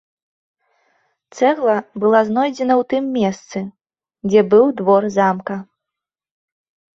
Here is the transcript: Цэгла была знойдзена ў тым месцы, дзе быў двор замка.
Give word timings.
Цэгла 1.35 1.75
была 2.03 2.21
знойдзена 2.29 2.73
ў 2.81 2.87
тым 2.93 3.03
месцы, 3.19 3.59
дзе 4.29 4.41
быў 4.55 4.65
двор 4.81 5.03
замка. 5.19 5.55